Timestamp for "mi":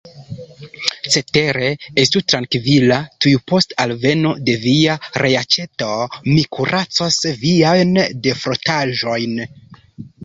6.31-6.41